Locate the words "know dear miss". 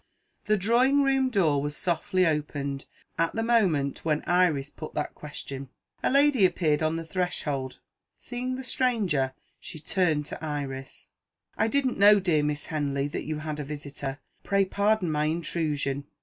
11.99-12.65